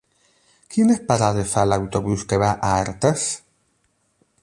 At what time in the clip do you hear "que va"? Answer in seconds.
2.33-2.51